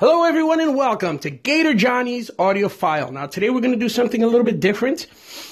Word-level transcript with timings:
Hello, 0.00 0.24
everyone, 0.24 0.60
and 0.60 0.74
welcome 0.74 1.18
to 1.18 1.28
Gator 1.28 1.74
Johnny's 1.74 2.30
audio 2.38 2.70
file. 2.70 3.12
Now, 3.12 3.26
today 3.26 3.50
we're 3.50 3.60
going 3.60 3.74
to 3.74 3.78
do 3.78 3.90
something 3.90 4.22
a 4.22 4.26
little 4.26 4.44
bit 4.44 4.58
different. 4.58 5.06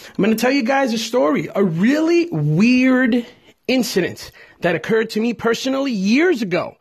I'm 0.08 0.24
going 0.24 0.34
to 0.34 0.40
tell 0.40 0.50
you 0.50 0.62
guys 0.62 0.94
a 0.94 0.98
story, 0.98 1.50
a 1.54 1.62
really 1.62 2.30
weird 2.30 3.26
incident 3.66 4.30
that 4.62 4.74
occurred 4.74 5.10
to 5.10 5.20
me 5.20 5.34
personally 5.34 5.92
years 5.92 6.40
ago. 6.40 6.78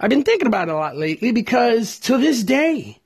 I've 0.00 0.08
been 0.08 0.22
thinking 0.22 0.46
about 0.46 0.68
it 0.68 0.72
a 0.72 0.76
lot 0.76 0.96
lately 0.96 1.30
because 1.30 1.98
to 1.98 2.16
this 2.16 2.42
day, 2.42 2.98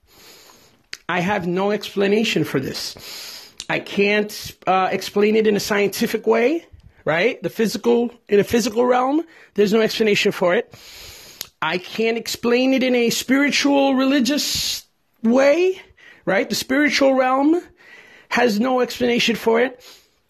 I 1.09 1.19
have 1.19 1.49
no 1.49 1.73
explanation 1.73 2.45
for 2.45 2.61
this. 2.61 3.53
I 3.69 3.81
can't 3.81 4.57
uh, 4.65 4.91
explain 4.93 5.35
it 5.35 5.49
in 5.49 5.57
a 5.57 5.61
scientific 5.61 6.25
way, 6.25 6.65
right? 7.05 7.43
The 7.43 7.51
physical, 7.51 8.13
in 8.29 8.39
a 8.39 8.45
physical 8.45 8.87
realm, 8.87 9.25
there's 9.55 9.73
no 9.73 9.81
explanation 9.81 10.31
for 10.31 10.55
it. 10.55 10.73
I 11.67 11.79
can't 11.79 12.19
explain 12.19 12.75
it 12.75 12.83
in 12.83 12.95
a 12.95 13.09
spiritual, 13.09 13.95
religious 13.95 14.87
way, 15.23 15.81
right? 16.27 16.47
The 16.47 16.55
spiritual 16.55 17.15
realm 17.15 17.59
has 18.29 18.61
no 18.61 18.81
explanation 18.81 19.35
for 19.35 19.61
it. 19.61 19.83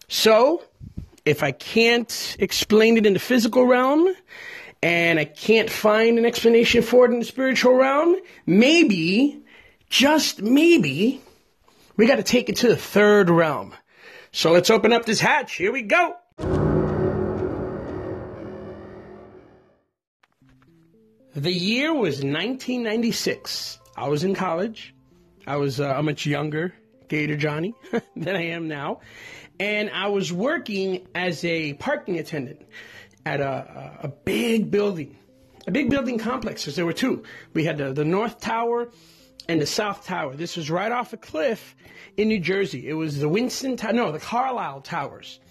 So, 0.07 0.63
if 1.25 1.43
I 1.43 1.51
can't 1.51 2.37
explain 2.39 2.95
it 2.95 3.05
in 3.05 3.11
the 3.11 3.19
physical 3.19 3.65
realm, 3.65 4.15
and 4.81 5.19
I 5.19 5.25
can't 5.25 5.69
find 5.69 6.17
an 6.17 6.25
explanation 6.25 6.81
for 6.81 7.03
it 7.03 7.11
in 7.11 7.19
the 7.19 7.25
spiritual 7.25 7.73
realm, 7.73 8.15
maybe, 8.45 9.43
just 9.89 10.41
maybe, 10.41 11.21
we 11.97 12.07
got 12.07 12.15
to 12.15 12.23
take 12.23 12.47
it 12.47 12.55
to 12.57 12.69
the 12.69 12.77
third 12.77 13.29
realm. 13.29 13.73
So 14.31 14.53
let's 14.53 14.69
open 14.69 14.93
up 14.93 15.03
this 15.03 15.19
hatch. 15.19 15.55
Here 15.55 15.73
we 15.73 15.81
go. 15.81 16.15
The 21.35 21.51
year 21.51 21.93
was 21.93 22.23
1996. 22.23 23.79
I 23.97 24.07
was 24.07 24.23
in 24.23 24.35
college. 24.35 24.95
I 25.45 25.57
was 25.57 25.81
uh, 25.81 25.95
a 25.97 26.01
much 26.01 26.25
younger 26.25 26.73
Gator 27.09 27.35
Johnny 27.35 27.75
than 28.15 28.37
I 28.37 28.45
am 28.51 28.69
now. 28.69 29.01
And 29.59 29.89
I 29.89 30.07
was 30.07 30.31
working 30.31 31.05
as 31.13 31.43
a 31.43 31.73
parking 31.73 32.19
attendant 32.19 32.61
at 33.25 33.41
a, 33.41 33.99
a, 34.03 34.07
big 34.07 34.71
building, 34.71 35.17
a 35.67 35.71
big 35.71 35.89
building 35.89 36.19
complex, 36.19 36.61
because 36.63 36.77
there 36.77 36.85
were 36.85 36.93
two. 36.93 37.23
We 37.53 37.65
had 37.65 37.79
the, 37.79 37.91
the 37.91 38.05
North 38.05 38.39
Tower 38.39 38.89
and 39.49 39.61
the 39.61 39.65
South 39.65 40.05
Tower. 40.05 40.37
This 40.37 40.55
was 40.55 40.71
right 40.71 40.91
off 40.91 41.11
a 41.11 41.17
cliff 41.17 41.75
in 42.15 42.29
New 42.29 42.39
Jersey. 42.39 42.87
It 42.87 42.93
was 42.93 43.19
the 43.19 43.27
Winston 43.27 43.75
Tower, 43.75 43.91
no, 43.91 44.13
the 44.13 44.19
Carlisle 44.19 44.81
Towers. 44.81 45.41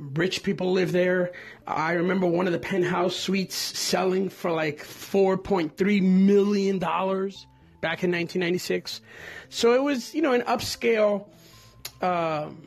Rich 0.00 0.44
people 0.44 0.72
live 0.72 0.92
there. 0.92 1.32
I 1.66 1.92
remember 1.92 2.26
one 2.26 2.46
of 2.46 2.54
the 2.54 2.58
penthouse 2.58 3.14
suites 3.14 3.54
selling 3.54 4.30
for 4.30 4.50
like 4.50 4.78
$4.3 4.78 6.02
million 6.02 6.78
back 6.78 8.02
in 8.02 8.10
1996. 8.10 9.02
So 9.50 9.74
it 9.74 9.82
was, 9.82 10.14
you 10.14 10.22
know, 10.22 10.32
an 10.32 10.40
upscale, 10.42 11.28
um, 12.00 12.62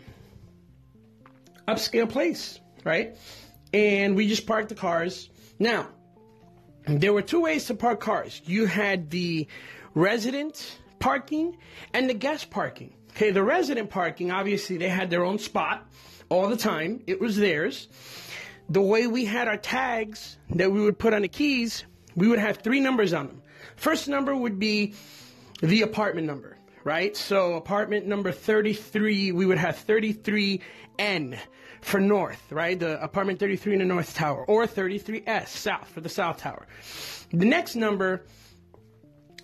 upscale 1.67 2.07
place, 2.07 2.59
right? 2.83 3.17
And 3.73 4.15
we 4.15 4.27
just 4.27 4.45
parked 4.45 4.69
the 4.69 4.75
cars. 4.75 5.31
Now, 5.57 5.87
there 6.85 7.13
were 7.13 7.23
two 7.23 7.41
ways 7.41 7.65
to 7.65 7.73
park 7.73 7.99
cars. 7.99 8.43
You 8.45 8.67
had 8.67 9.09
the 9.09 9.47
resident 9.95 10.79
parking 10.99 11.57
and 11.95 12.07
the 12.07 12.13
guest 12.13 12.51
parking. 12.51 12.93
Okay, 13.11 13.31
the 13.31 13.43
resident 13.43 13.89
parking, 13.89 14.29
obviously, 14.29 14.77
they 14.77 14.89
had 14.89 15.09
their 15.09 15.25
own 15.25 15.39
spot 15.39 15.87
all 16.33 16.49
the 16.49 16.57
time. 16.57 17.03
It 17.05 17.21
was 17.21 17.37
theirs. 17.37 17.87
The 18.69 18.81
way 18.81 19.05
we 19.05 19.25
had 19.25 19.47
our 19.47 19.57
tags 19.57 20.37
that 20.49 20.71
we 20.71 20.81
would 20.81 20.97
put 20.97 21.13
on 21.13 21.21
the 21.21 21.27
keys, 21.27 21.85
we 22.15 22.27
would 22.27 22.39
have 22.39 22.57
three 22.57 22.79
numbers 22.79 23.13
on 23.13 23.27
them. 23.27 23.41
First 23.75 24.07
number 24.07 24.35
would 24.35 24.57
be 24.57 24.95
the 25.61 25.83
apartment 25.83 26.25
number, 26.25 26.57
right? 26.83 27.15
So 27.15 27.53
apartment 27.53 28.07
number 28.07 28.31
33, 28.31 29.31
we 29.31 29.45
would 29.45 29.59
have 29.59 29.75
33N 29.85 31.37
for 31.81 31.99
north, 31.99 32.51
right? 32.51 32.79
The 32.79 33.01
apartment 33.03 33.39
33 33.39 33.73
in 33.73 33.79
the 33.79 33.85
north 33.85 34.15
tower, 34.15 34.43
or 34.45 34.65
33S 34.65 35.49
south 35.49 35.87
for 35.89 36.01
the 36.01 36.09
south 36.09 36.37
tower. 36.37 36.65
The 37.31 37.45
next 37.45 37.75
number 37.75 38.25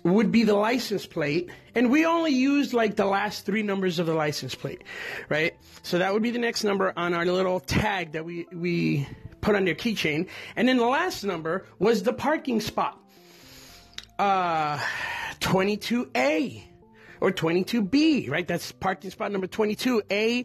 would 0.02 0.32
be 0.32 0.44
the 0.44 0.54
license 0.54 1.06
plate, 1.06 1.50
and 1.74 1.90
we 1.90 2.06
only 2.06 2.32
used 2.32 2.72
like 2.72 2.96
the 2.96 3.04
last 3.04 3.44
three 3.44 3.62
numbers 3.62 3.98
of 3.98 4.06
the 4.06 4.14
license 4.14 4.54
plate, 4.54 4.82
right? 5.28 5.54
So 5.82 5.98
that 5.98 6.12
would 6.12 6.22
be 6.22 6.30
the 6.30 6.38
next 6.38 6.64
number 6.64 6.92
on 6.96 7.14
our 7.14 7.24
little 7.24 7.60
tag 7.60 8.12
that 8.12 8.24
we 8.24 8.46
we 8.52 9.06
put 9.40 9.56
on 9.56 9.64
their 9.64 9.74
keychain, 9.74 10.28
and 10.56 10.68
then 10.68 10.78
the 10.78 10.86
last 10.86 11.24
number 11.24 11.66
was 11.78 12.02
the 12.02 12.12
parking 12.12 12.60
spot, 12.60 12.98
uh, 14.18 14.78
22A 15.40 16.62
or 17.20 17.30
22B, 17.30 18.30
right? 18.30 18.48
That's 18.48 18.72
parking 18.72 19.10
spot 19.10 19.32
number 19.32 19.46
22. 19.46 20.02
A 20.10 20.44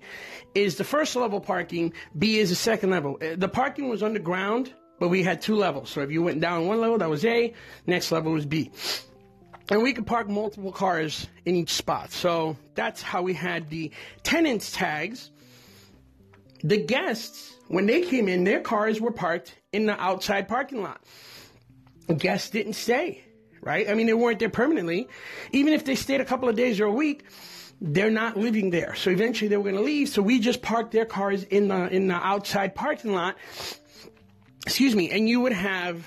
is 0.54 0.76
the 0.76 0.84
first 0.84 1.16
level 1.16 1.40
parking, 1.40 1.94
B 2.18 2.40
is 2.40 2.50
the 2.50 2.56
second 2.56 2.90
level. 2.90 3.18
Uh, 3.22 3.36
the 3.38 3.48
parking 3.48 3.88
was 3.90 4.04
underground, 4.04 4.74
but 5.00 5.08
we 5.10 5.24
had 5.24 5.42
two 5.42 5.56
levels. 5.56 5.90
So 5.90 6.02
if 6.02 6.12
you 6.12 6.22
went 6.22 6.42
down 6.42 6.68
one 6.68 6.82
level, 6.82 6.98
that 6.98 7.10
was 7.10 7.24
A, 7.26 7.54
next 7.88 8.12
level 8.12 8.34
was 8.34 8.46
B. 8.46 8.72
And 9.70 9.82
we 9.82 9.94
could 9.94 10.06
park 10.06 10.30
multiple 10.30 10.72
cars 10.72 11.28
in 11.46 11.56
each 11.56 11.74
spot. 11.74 12.12
So 12.12 12.56
that's 12.76 13.02
how 13.02 13.24
we 13.24 13.34
had 13.34 13.70
the 13.70 13.92
tenants 14.24 14.72
tags. 14.72 15.32
The 16.64 16.78
guests, 16.78 17.56
when 17.68 17.86
they 17.86 18.02
came 18.02 18.28
in, 18.28 18.44
their 18.44 18.62
cars 18.62 19.02
were 19.02 19.12
parked 19.12 19.56
in 19.72 19.86
the 19.86 20.00
outside 20.00 20.48
parking 20.48 20.84
lot. 20.84 21.02
Guests 22.16 22.52
didn't 22.52 22.74
stay, 22.74 23.24
right? 23.62 23.90
I 23.90 23.96
mean, 23.96 24.06
they 24.06 24.14
weren't 24.14 24.40
there 24.40 24.50
permanently. 24.50 25.10
Even 25.52 25.74
if 25.74 25.86
they 25.86 25.96
stayed 25.96 26.22
a 26.22 26.26
couple 26.26 26.48
of 26.48 26.56
days 26.56 26.80
or 26.80 26.86
a 26.86 26.92
week, 26.92 27.24
they're 27.82 28.12
not 28.12 28.38
living 28.38 28.70
there. 28.70 28.96
So 28.96 29.10
eventually 29.10 29.48
they 29.48 29.58
were 29.58 29.64
going 29.64 29.76
to 29.76 29.82
leave. 29.82 30.10
So 30.10 30.22
we 30.22 30.40
just 30.40 30.62
parked 30.62 30.92
their 30.92 31.06
cars 31.06 31.44
in 31.44 31.68
the 31.68 31.88
in 31.90 32.08
the 32.08 32.16
outside 32.16 32.76
parking 32.76 33.14
lot. 33.14 33.36
Excuse 34.66 34.96
me. 34.96 35.12
And 35.12 35.28
you 35.28 35.42
would 35.42 35.54
have 35.54 36.06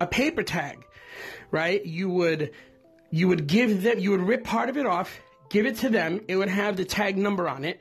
a 0.00 0.06
paper 0.06 0.42
tag, 0.42 0.84
right? 1.50 1.84
You 1.84 2.10
would 2.10 2.52
you 3.10 3.28
would 3.28 3.46
give 3.46 3.82
them, 3.82 3.98
you 3.98 4.10
would 4.10 4.20
rip 4.20 4.44
part 4.44 4.68
of 4.68 4.76
it 4.76 4.86
off, 4.86 5.18
give 5.48 5.66
it 5.66 5.76
to 5.78 5.88
them. 5.88 6.20
It 6.28 6.36
would 6.36 6.48
have 6.48 6.76
the 6.76 6.84
tag 6.84 7.16
number 7.16 7.48
on 7.48 7.64
it. 7.64 7.80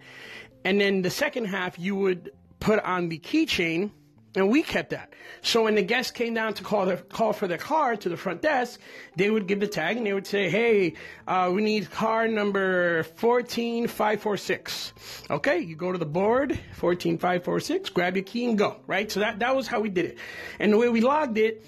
And 0.63 0.79
then 0.79 1.01
the 1.01 1.09
second 1.09 1.45
half 1.45 1.77
you 1.77 1.95
would 1.95 2.31
put 2.59 2.79
on 2.79 3.09
the 3.09 3.19
keychain 3.19 3.91
and 4.35 4.49
we 4.49 4.63
kept 4.63 4.89
that. 4.89 5.13
So 5.41 5.63
when 5.63 5.75
the 5.75 5.81
guests 5.81 6.11
came 6.11 6.33
down 6.33 6.53
to 6.55 6.63
call 6.63 6.85
the 6.85 6.97
call 6.97 7.33
for 7.33 7.47
their 7.47 7.57
car 7.57 7.95
to 7.95 8.09
the 8.09 8.17
front 8.17 8.41
desk, 8.41 8.79
they 9.15 9.29
would 9.29 9.47
give 9.47 9.59
the 9.59 9.67
tag 9.67 9.97
and 9.97 10.05
they 10.05 10.13
would 10.13 10.27
say, 10.27 10.49
"Hey, 10.49 10.95
uh, 11.27 11.51
we 11.53 11.61
need 11.63 11.89
car 11.89 12.27
number 12.27 13.03
fourteen 13.03 13.87
five 13.87 14.21
four 14.21 14.37
six. 14.37 14.93
Okay, 15.29 15.59
you 15.59 15.75
go 15.75 15.91
to 15.91 15.97
the 15.97 16.05
board 16.05 16.59
fourteen 16.73 17.17
five 17.17 17.43
four 17.43 17.59
six, 17.59 17.89
grab 17.89 18.15
your 18.15 18.25
key 18.25 18.45
and 18.45 18.57
go. 18.57 18.77
Right. 18.87 19.09
So 19.11 19.21
that 19.21 19.39
that 19.39 19.55
was 19.55 19.67
how 19.67 19.79
we 19.79 19.89
did 19.89 20.05
it, 20.05 20.17
and 20.59 20.73
the 20.73 20.77
way 20.77 20.89
we 20.89 21.01
logged 21.01 21.37
it, 21.37 21.65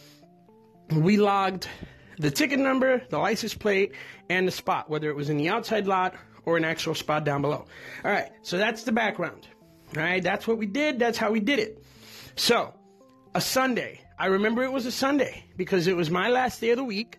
we 0.91 1.17
logged 1.17 1.67
the 2.17 2.31
ticket 2.31 2.59
number, 2.59 3.01
the 3.09 3.17
license 3.17 3.53
plate, 3.53 3.93
and 4.29 4.47
the 4.47 4.51
spot, 4.51 4.89
whether 4.89 5.09
it 5.09 5.15
was 5.15 5.29
in 5.29 5.37
the 5.37 5.49
outside 5.49 5.87
lot 5.87 6.15
or 6.45 6.57
an 6.57 6.65
actual 6.65 6.95
spot 6.95 7.23
down 7.23 7.41
below. 7.41 7.65
All 8.03 8.11
right, 8.11 8.31
so 8.41 8.57
that's 8.57 8.83
the 8.83 8.91
background. 8.91 9.47
All 9.95 10.03
right, 10.03 10.23
that's 10.23 10.47
what 10.47 10.57
we 10.57 10.65
did. 10.65 10.99
That's 10.99 11.17
how 11.17 11.31
we 11.31 11.39
did 11.39 11.59
it. 11.59 11.83
So, 12.35 12.73
a 13.35 13.41
Sunday. 13.41 14.01
I 14.19 14.27
remember 14.27 14.63
it 14.63 14.71
was 14.71 14.85
a 14.85 14.91
Sunday 14.91 15.45
because 15.55 15.87
it 15.87 15.95
was 15.95 16.09
my 16.09 16.29
last 16.29 16.59
day 16.59 16.71
of 16.71 16.77
the 16.77 16.83
week, 16.83 17.17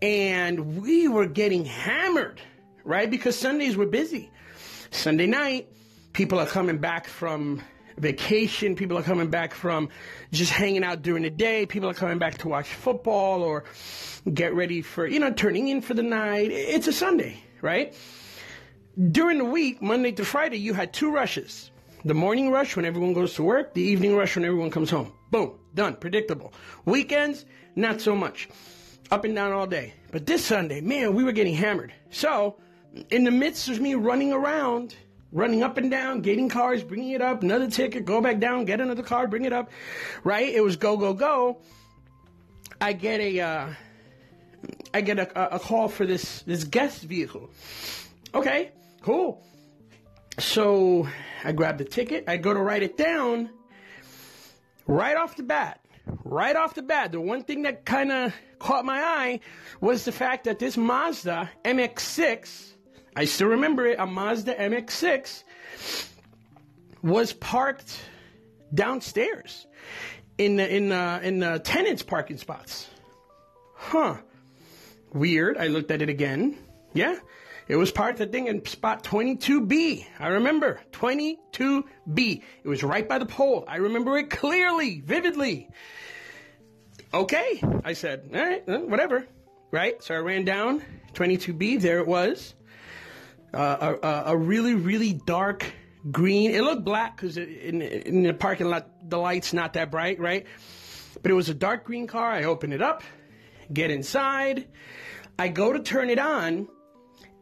and 0.00 0.80
we 0.80 1.06
were 1.06 1.26
getting 1.26 1.64
hammered, 1.64 2.40
right? 2.84 3.10
Because 3.10 3.38
Sundays 3.38 3.76
were 3.76 3.86
busy. 3.86 4.30
Sunday 4.90 5.26
night, 5.26 5.68
people 6.12 6.38
are 6.38 6.46
coming 6.46 6.78
back 6.78 7.06
from 7.06 7.62
vacation. 7.98 8.74
People 8.76 8.98
are 8.98 9.02
coming 9.02 9.28
back 9.28 9.54
from 9.54 9.88
just 10.32 10.52
hanging 10.52 10.84
out 10.84 11.02
during 11.02 11.22
the 11.22 11.30
day. 11.30 11.66
People 11.66 11.88
are 11.88 11.94
coming 11.94 12.18
back 12.18 12.38
to 12.38 12.48
watch 12.48 12.68
football 12.68 13.42
or 13.42 13.64
get 14.32 14.54
ready 14.54 14.82
for, 14.82 15.06
you 15.06 15.18
know, 15.18 15.32
turning 15.32 15.68
in 15.68 15.80
for 15.80 15.94
the 15.94 16.02
night. 16.02 16.50
It's 16.50 16.86
a 16.86 16.92
Sunday, 16.92 17.42
right? 17.60 17.94
During 19.10 19.38
the 19.38 19.44
week, 19.44 19.80
Monday 19.80 20.12
to 20.12 20.24
Friday, 20.24 20.58
you 20.58 20.74
had 20.74 20.92
two 20.92 21.10
rushes. 21.10 21.70
The 22.04 22.14
morning 22.14 22.50
rush 22.50 22.76
when 22.76 22.84
everyone 22.84 23.12
goes 23.12 23.34
to 23.34 23.42
work, 23.42 23.74
the 23.74 23.82
evening 23.82 24.16
rush 24.16 24.36
when 24.36 24.44
everyone 24.44 24.70
comes 24.70 24.90
home. 24.90 25.12
Boom, 25.30 25.58
done, 25.74 25.96
predictable. 25.96 26.52
Weekends, 26.84 27.46
not 27.76 28.00
so 28.00 28.16
much. 28.16 28.48
Up 29.10 29.24
and 29.24 29.34
down 29.34 29.52
all 29.52 29.66
day. 29.66 29.94
But 30.10 30.26
this 30.26 30.44
Sunday, 30.44 30.80
man, 30.80 31.14
we 31.14 31.24
were 31.24 31.32
getting 31.32 31.54
hammered. 31.54 31.92
So, 32.10 32.56
in 33.10 33.24
the 33.24 33.30
midst 33.30 33.68
of 33.68 33.80
me 33.80 33.94
running 33.94 34.32
around, 34.32 34.94
running 35.32 35.62
up 35.62 35.78
and 35.78 35.90
down, 35.90 36.20
getting 36.20 36.48
cars, 36.48 36.84
bringing 36.84 37.10
it 37.10 37.22
up, 37.22 37.42
another 37.42 37.68
ticket, 37.68 38.04
go 38.04 38.20
back 38.20 38.38
down, 38.38 38.64
get 38.66 38.80
another 38.80 39.02
car, 39.02 39.26
bring 39.26 39.44
it 39.44 39.52
up, 39.52 39.70
right? 40.22 40.52
It 40.52 40.62
was 40.62 40.76
go, 40.76 40.96
go, 40.96 41.14
go. 41.14 41.60
I 42.80 42.92
get 42.92 43.20
a, 43.20 43.40
uh, 43.40 43.68
I 44.92 45.00
get 45.00 45.18
a, 45.18 45.54
a 45.54 45.58
call 45.58 45.88
for 45.88 46.04
this, 46.04 46.42
this 46.42 46.64
guest 46.64 47.02
vehicle. 47.02 47.50
Okay, 48.34 48.72
cool. 49.00 49.42
So 50.38 51.08
I 51.44 51.52
grab 51.52 51.78
the 51.78 51.84
ticket, 51.84 52.24
I 52.28 52.36
go 52.36 52.52
to 52.52 52.60
write 52.60 52.82
it 52.82 52.96
down. 52.96 53.50
Right 54.86 55.16
off 55.16 55.36
the 55.36 55.44
bat, 55.44 55.80
right 56.24 56.56
off 56.56 56.74
the 56.74 56.82
bat, 56.82 57.12
the 57.12 57.20
one 57.20 57.44
thing 57.44 57.62
that 57.62 57.84
kind 57.84 58.10
of 58.10 58.34
caught 58.58 58.84
my 58.84 59.00
eye 59.00 59.40
was 59.80 60.04
the 60.04 60.12
fact 60.12 60.44
that 60.44 60.58
this 60.58 60.76
Mazda 60.76 61.50
MX6, 61.64 62.72
I 63.14 63.26
still 63.26 63.48
remember 63.48 63.86
it, 63.86 63.98
a 63.98 64.06
Mazda 64.06 64.54
MX6, 64.54 65.44
was 67.02 67.32
parked 67.32 68.00
downstairs 68.72 69.66
in 70.38 70.56
the, 70.56 70.74
in 70.74 70.88
the, 70.88 71.20
in 71.22 71.38
the 71.38 71.58
tenants' 71.58 72.02
parking 72.02 72.38
spots. 72.38 72.88
Huh. 73.74 74.16
Weird. 75.12 75.58
I 75.58 75.66
looked 75.66 75.90
at 75.90 76.00
it 76.00 76.08
again. 76.08 76.56
Yeah. 76.94 77.18
It 77.68 77.76
was 77.76 77.90
parked, 77.90 78.20
I 78.20 78.26
think, 78.26 78.48
in 78.48 78.64
spot 78.64 79.04
22B. 79.04 80.06
I 80.18 80.28
remember 80.28 80.80
22B. 80.92 82.42
It 82.64 82.68
was 82.68 82.82
right 82.82 83.08
by 83.08 83.18
the 83.18 83.26
pole. 83.26 83.64
I 83.68 83.76
remember 83.76 84.16
it 84.18 84.30
clearly, 84.30 85.00
vividly. 85.00 85.68
Okay, 87.14 87.62
I 87.84 87.92
said, 87.92 88.30
all 88.34 88.40
right, 88.40 88.68
uh, 88.68 88.78
whatever. 88.78 89.26
Right? 89.70 90.02
So 90.02 90.14
I 90.14 90.18
ran 90.18 90.44
down 90.44 90.82
22B. 91.14 91.80
There 91.80 91.98
it 91.98 92.06
was. 92.06 92.54
A, 93.52 94.24
a, 94.26 94.36
really, 94.36 94.74
really 94.74 95.12
dark 95.12 95.70
green. 96.10 96.52
It 96.52 96.62
looked 96.62 96.84
black 96.84 97.16
because 97.16 97.36
in, 97.36 97.82
in 97.82 98.22
the 98.22 98.32
parking 98.32 98.68
lot, 98.68 98.88
the 99.08 99.18
light's 99.18 99.52
not 99.52 99.74
that 99.74 99.90
bright, 99.90 100.18
right? 100.18 100.46
But 101.20 101.30
it 101.30 101.34
was 101.34 101.48
a 101.48 101.54
dark 101.54 101.84
green 101.84 102.06
car. 102.06 102.30
I 102.30 102.44
open 102.44 102.72
it 102.72 102.80
up, 102.80 103.02
get 103.72 103.90
inside. 103.90 104.68
I 105.38 105.48
go 105.48 105.72
to 105.72 105.80
turn 105.80 106.08
it 106.08 106.18
on 106.18 106.68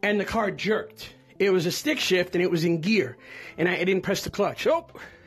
and 0.03 0.21
the 0.21 0.25
car 0.25 0.51
jerked. 0.51 1.15
It 1.39 1.51
was 1.51 1.67
a 1.67 1.73
stick 1.73 1.99
shift 1.99 2.35
and 2.35 2.45
it 2.45 2.51
was 2.51 2.65
in 2.65 2.81
gear, 2.81 3.17
and 3.57 3.69
I, 3.69 3.77
I 3.77 3.85
didn't 3.85 4.03
press 4.03 4.25
the 4.25 4.31
clutch. 4.31 4.67
Oh, 4.67 4.87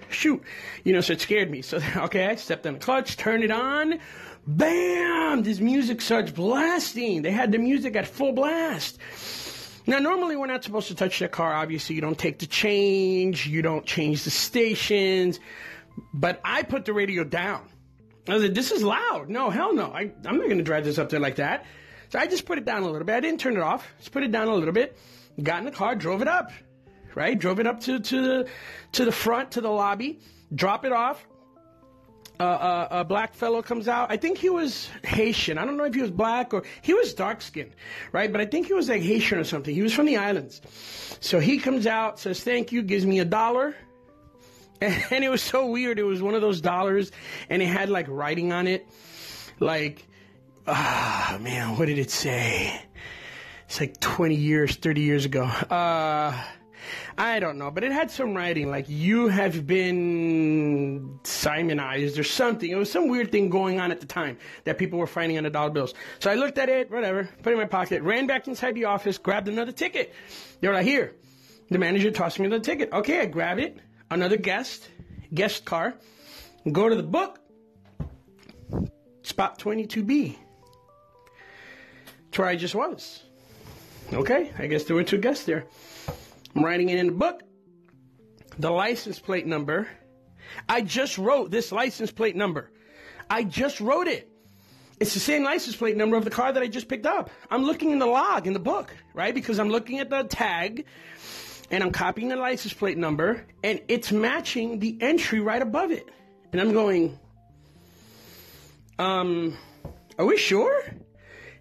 shoot! 0.09 0.43
You 0.83 0.93
know, 0.93 1.01
so 1.01 1.13
it 1.13 1.21
scared 1.21 1.49
me. 1.49 1.61
So 1.61 1.79
okay, 1.95 2.27
I 2.27 2.35
stepped 2.35 2.67
on 2.67 2.73
the 2.73 2.79
clutch, 2.79 3.17
turned 3.17 3.43
it 3.43 3.51
on. 3.51 3.99
Bam! 4.45 5.43
This 5.43 5.59
music 5.59 6.01
starts 6.01 6.31
blasting. 6.31 7.21
They 7.21 7.31
had 7.31 7.51
the 7.51 7.57
music 7.57 7.95
at 7.95 8.07
full 8.07 8.33
blast. 8.33 8.99
Now, 9.85 9.99
normally 9.99 10.35
we're 10.35 10.47
not 10.47 10.63
supposed 10.63 10.87
to 10.87 10.95
touch 10.95 11.19
the 11.19 11.27
car. 11.27 11.53
Obviously, 11.53 11.95
you 11.95 12.01
don't 12.01 12.17
take 12.17 12.39
the 12.39 12.47
change, 12.47 13.47
you 13.47 13.61
don't 13.61 13.85
change 13.85 14.23
the 14.23 14.29
stations. 14.29 15.39
But 16.13 16.39
I 16.43 16.63
put 16.63 16.85
the 16.85 16.93
radio 16.93 17.23
down. 17.23 17.69
I 18.27 18.33
was 18.35 18.43
like, 18.43 18.53
this 18.53 18.71
is 18.71 18.81
loud. 18.81 19.29
No, 19.29 19.49
hell 19.49 19.73
no. 19.73 19.91
I, 19.91 20.11
I'm 20.25 20.37
not 20.37 20.45
going 20.45 20.57
to 20.57 20.63
drive 20.63 20.85
this 20.85 20.97
up 20.97 21.09
there 21.09 21.19
like 21.19 21.35
that. 21.35 21.65
So 22.09 22.19
I 22.19 22.27
just 22.27 22.45
put 22.45 22.57
it 22.57 22.65
down 22.65 22.83
a 22.83 22.89
little 22.89 23.05
bit. 23.05 23.15
I 23.15 23.19
didn't 23.19 23.39
turn 23.39 23.57
it 23.57 23.61
off. 23.61 23.91
Just 23.99 24.11
put 24.11 24.23
it 24.23 24.31
down 24.31 24.47
a 24.47 24.55
little 24.55 24.73
bit. 24.73 24.97
Got 25.41 25.59
in 25.59 25.65
the 25.65 25.71
car, 25.71 25.95
drove 25.95 26.21
it 26.21 26.27
up. 26.27 26.51
Right? 27.15 27.37
Drove 27.37 27.59
it 27.59 27.67
up 27.67 27.81
to, 27.81 27.99
to 27.99 28.21
the 28.21 28.49
to 28.93 29.05
the 29.05 29.11
front, 29.11 29.51
to 29.51 29.61
the 29.61 29.69
lobby, 29.69 30.19
drop 30.53 30.83
it 30.85 30.91
off. 30.91 31.23
Uh, 32.39 32.43
uh, 32.43 32.87
a 32.91 33.03
black 33.05 33.35
fellow 33.35 33.61
comes 33.61 33.87
out. 33.87 34.11
I 34.11 34.17
think 34.17 34.37
he 34.37 34.49
was 34.49 34.89
Haitian. 35.03 35.57
I 35.57 35.65
don't 35.65 35.77
know 35.77 35.83
if 35.83 35.93
he 35.93 36.01
was 36.01 36.11
black 36.11 36.53
or 36.53 36.63
he 36.81 36.93
was 36.93 37.13
dark 37.13 37.41
skinned, 37.41 37.75
right? 38.11 38.31
But 38.31 38.41
I 38.41 38.45
think 38.45 38.67
he 38.67 38.73
was 38.73 38.89
like 38.89 39.01
Haitian 39.01 39.37
or 39.37 39.43
something. 39.43 39.73
He 39.73 39.83
was 39.83 39.93
from 39.93 40.07
the 40.07 40.17
islands. 40.17 40.61
So 41.19 41.39
he 41.39 41.59
comes 41.59 41.85
out, 41.85 42.19
says 42.19 42.43
thank 42.43 42.71
you, 42.71 42.81
gives 42.81 43.05
me 43.05 43.19
a 43.19 43.25
dollar. 43.25 43.75
And 44.81 45.23
it 45.23 45.29
was 45.29 45.41
so 45.41 45.67
weird. 45.67 45.97
It 45.97 46.03
was 46.03 46.21
one 46.21 46.33
of 46.35 46.41
those 46.41 46.59
dollars 46.59 47.13
and 47.49 47.61
it 47.61 47.67
had 47.67 47.89
like 47.89 48.07
writing 48.09 48.51
on 48.51 48.67
it. 48.67 48.85
Like 49.61 50.05
Ah, 50.65 51.35
oh, 51.35 51.39
man, 51.39 51.77
what 51.77 51.87
did 51.87 51.99
it 51.99 52.09
say? 52.09 52.81
It's 53.65 53.79
like 53.81 53.99
20 53.99 54.35
years, 54.35 54.75
30 54.77 55.01
years 55.01 55.25
ago. 55.25 55.43
Uh, 55.43 56.41
I 57.17 57.39
don't 57.39 57.57
know, 57.57 57.69
but 57.69 57.83
it 57.83 57.91
had 57.91 58.09
some 58.09 58.35
writing 58.35 58.69
like 58.69 58.89
you 58.89 59.27
have 59.27 59.67
been 59.67 61.19
Simonized 61.23 62.17
or 62.17 62.23
something. 62.23 62.69
It 62.69 62.75
was 62.75 62.91
some 62.91 63.07
weird 63.07 63.31
thing 63.31 63.49
going 63.49 63.79
on 63.79 63.91
at 63.91 63.99
the 63.99 64.07
time 64.07 64.37
that 64.63 64.77
people 64.77 64.97
were 64.97 65.07
finding 65.07 65.37
on 65.37 65.43
the 65.43 65.49
dollar 65.49 65.69
bills. 65.69 65.93
So 66.19 66.31
I 66.31 66.35
looked 66.35 66.57
at 66.57 66.69
it, 66.69 66.89
whatever, 66.89 67.29
put 67.43 67.51
it 67.51 67.53
in 67.53 67.59
my 67.59 67.65
pocket, 67.65 68.01
ran 68.01 68.25
back 68.25 68.47
inside 68.47 68.73
the 68.73 68.85
office, 68.85 69.17
grabbed 69.17 69.47
another 69.47 69.71
ticket. 69.71 70.13
They 70.59 70.67
were 70.67 70.73
like, 70.73 70.85
here. 70.85 71.13
The 71.69 71.77
manager 71.77 72.11
tossed 72.11 72.39
me 72.39 72.47
the 72.47 72.59
ticket. 72.59 72.91
Okay, 72.91 73.21
I 73.21 73.25
grab 73.25 73.59
it. 73.59 73.77
Another 74.09 74.37
guest, 74.37 74.89
guest 75.33 75.65
car. 75.65 75.93
Go 76.71 76.89
to 76.89 76.95
the 76.95 77.03
book. 77.03 77.39
Spot 79.23 79.57
22B. 79.57 80.35
That's 82.25 82.37
where 82.37 82.47
I 82.47 82.55
just 82.55 82.75
was. 82.75 83.23
Okay, 84.11 84.51
I 84.57 84.67
guess 84.67 84.83
there 84.83 84.95
were 84.95 85.03
two 85.03 85.17
guests 85.17 85.45
there. 85.45 85.65
I'm 86.55 86.63
writing 86.63 86.89
it 86.89 86.99
in 86.99 87.07
the 87.07 87.13
book. 87.13 87.41
The 88.59 88.69
license 88.69 89.19
plate 89.19 89.47
number. 89.47 89.87
I 90.69 90.81
just 90.81 91.17
wrote 91.17 91.51
this 91.51 91.71
license 91.71 92.11
plate 92.11 92.35
number. 92.35 92.71
I 93.29 93.43
just 93.43 93.79
wrote 93.79 94.07
it. 94.07 94.29
It's 94.99 95.13
the 95.13 95.19
same 95.19 95.43
license 95.43 95.75
plate 95.75 95.97
number 95.97 96.15
of 96.17 96.23
the 96.23 96.29
car 96.29 96.53
that 96.53 96.61
I 96.61 96.67
just 96.67 96.87
picked 96.87 97.05
up. 97.05 97.31
I'm 97.49 97.63
looking 97.63 97.91
in 97.91 97.99
the 97.99 98.05
log 98.05 98.45
in 98.45 98.53
the 98.53 98.59
book, 98.59 98.95
right? 99.13 99.33
Because 99.33 99.59
I'm 99.59 99.69
looking 99.69 99.99
at 99.99 100.09
the 100.09 100.23
tag 100.23 100.85
and 101.71 101.83
I'm 101.83 101.91
copying 101.91 102.29
the 102.29 102.35
license 102.35 102.73
plate 102.73 102.97
number 102.97 103.45
and 103.63 103.81
it's 103.87 104.11
matching 104.11 104.79
the 104.79 104.97
entry 105.01 105.39
right 105.39 105.61
above 105.61 105.91
it. 105.91 106.07
And 106.51 106.61
I'm 106.61 106.71
going, 106.71 107.17
um, 108.99 109.57
are 110.19 110.25
we 110.25 110.37
sure? 110.37 110.83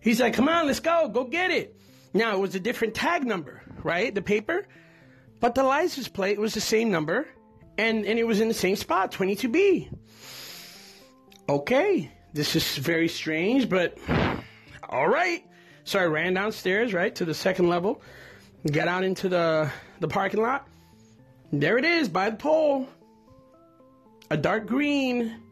He's 0.00 0.20
like, 0.20 0.34
come 0.34 0.48
on, 0.48 0.66
let's 0.66 0.80
go, 0.80 1.08
go 1.08 1.24
get 1.24 1.50
it. 1.50 1.74
Now, 2.12 2.36
it 2.36 2.40
was 2.40 2.54
a 2.54 2.60
different 2.60 2.94
tag 2.94 3.24
number, 3.24 3.61
right? 3.84 4.14
The 4.14 4.22
paper. 4.22 4.66
But 5.40 5.54
the 5.54 5.62
license 5.62 6.08
plate 6.08 6.38
was 6.38 6.54
the 6.54 6.60
same 6.60 6.90
number, 6.90 7.26
and, 7.76 8.06
and 8.06 8.18
it 8.18 8.26
was 8.26 8.40
in 8.40 8.48
the 8.48 8.54
same 8.54 8.76
spot, 8.76 9.12
22B. 9.12 9.92
Okay, 11.48 12.12
this 12.32 12.54
is 12.54 12.76
very 12.76 13.08
strange, 13.08 13.68
but 13.68 13.98
all 14.88 15.08
right. 15.08 15.44
So 15.84 15.98
I 15.98 16.04
ran 16.04 16.34
downstairs, 16.34 16.94
right, 16.94 17.12
to 17.16 17.24
the 17.24 17.34
second 17.34 17.68
level, 17.68 18.00
got 18.70 18.86
out 18.86 19.02
into 19.02 19.28
the, 19.28 19.70
the 19.98 20.06
parking 20.06 20.40
lot. 20.40 20.68
There 21.52 21.76
it 21.76 21.84
is, 21.84 22.08
by 22.08 22.30
the 22.30 22.36
pole. 22.36 22.88
A 24.30 24.36
dark 24.36 24.66
green 24.66 25.42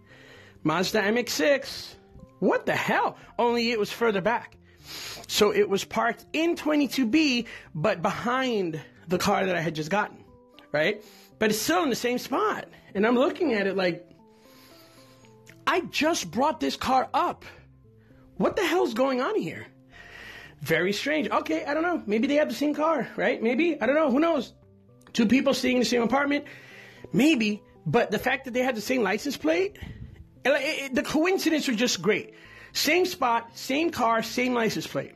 Mazda 0.63 1.03
MX-6 1.03 1.97
what 2.41 2.65
the 2.67 2.75
hell? 2.75 3.17
Only 3.39 3.71
it 3.71 3.79
was 3.79 3.93
further 3.93 4.21
back. 4.21 4.57
So 5.31 5.55
it 5.55 5.69
was 5.69 5.85
parked 5.85 6.27
in 6.33 6.57
22B, 6.57 7.47
but 7.73 8.03
behind 8.03 8.81
the 9.07 9.17
car 9.17 9.47
that 9.47 9.55
I 9.55 9.61
had 9.61 9.77
just 9.77 9.89
gotten, 9.89 10.25
right? 10.73 11.05
But 11.39 11.51
it's 11.51 11.61
still 11.61 11.85
in 11.85 11.89
the 11.89 11.95
same 11.95 12.19
spot. 12.19 12.67
And 12.97 13.07
I'm 13.07 13.15
looking 13.15 13.55
at 13.55 13.69
it 13.69 13.77
like, 13.77 14.05
I 15.69 15.83
just 15.83 16.33
brought 16.33 16.59
this 16.59 16.77
car 16.77 17.09
up. 17.15 17.45
What 18.39 18.57
the 18.57 18.67
hell's 18.67 18.93
going 18.93 19.21
on 19.21 19.41
here? 19.41 19.69
Very 20.63 20.93
strange. 20.93 21.31
Okay, 21.31 21.65
I 21.65 21.75
don't 21.75 21.85
know. 21.85 22.03
Maybe 22.07 22.27
they 22.27 22.35
have 22.35 22.49
the 22.49 22.55
same 22.55 22.75
car, 22.75 23.07
right? 23.17 23.41
Maybe. 23.41 23.81
I 23.81 23.87
don't 23.87 23.95
know. 23.95 24.11
Who 24.11 24.19
knows? 24.19 24.53
Two 25.13 25.27
people 25.27 25.55
staying 25.55 25.77
in 25.77 25.83
the 25.83 25.89
same 25.89 26.03
apartment? 26.03 26.45
Maybe. 27.13 27.63
But 27.87 28.11
the 28.11 28.19
fact 28.19 28.47
that 28.47 28.51
they 28.53 28.63
had 28.63 28.75
the 28.75 28.81
same 28.81 29.05
license 29.05 29.37
plate, 29.37 29.79
it, 30.45 30.51
it, 30.51 30.95
the 30.97 31.05
coincidence 31.05 31.69
was 31.69 31.77
just 31.77 32.03
great. 32.03 32.35
Same 32.73 33.07
spot, 33.07 33.57
same 33.57 33.91
car, 33.91 34.25
same 34.25 34.55
license 34.55 34.89
plate. 34.89 35.15